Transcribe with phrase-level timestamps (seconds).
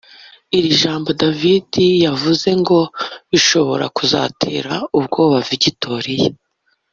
[0.57, 1.71] Iri jambo David
[2.05, 2.79] yavuze ngo
[3.31, 6.29] bishobora kuzatera ubwoba Victoria